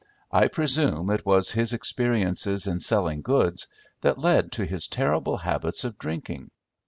I 0.31 0.47
presume 0.47 1.11
it 1.11 1.27
was 1.27 1.51
his 1.51 1.73
experiences 1.73 2.65
in 2.65 2.79
selling 2.79 3.21
goods 3.21 3.67
that 4.01 4.17
led 4.17 4.51
to 4.53 4.65
his 4.65 4.87
terrible 4.87 5.37
habits 5.37 5.83
of 5.83 5.99
drinking. 5.99 6.49